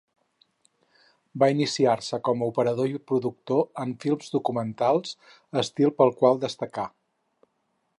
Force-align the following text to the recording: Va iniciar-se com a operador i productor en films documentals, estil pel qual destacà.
Va 1.43 1.49
iniciar-se 1.55 2.19
com 2.29 2.41
a 2.41 2.47
operador 2.53 2.95
i 2.95 3.03
productor 3.11 3.63
en 3.85 3.95
films 4.07 4.35
documentals, 4.39 5.17
estil 5.67 5.97
pel 6.01 6.19
qual 6.23 6.47
destacà. 6.49 6.93